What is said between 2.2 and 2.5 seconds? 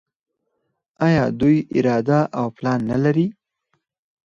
او